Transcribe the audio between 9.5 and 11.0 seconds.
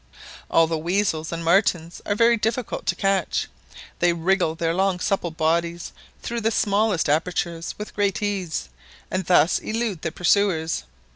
elude their pursuers.